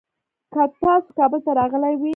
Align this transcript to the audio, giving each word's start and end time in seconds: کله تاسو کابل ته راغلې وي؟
کله 0.53 0.65
تاسو 0.83 1.09
کابل 1.19 1.39
ته 1.45 1.51
راغلې 1.59 1.93
وي؟ 1.99 2.09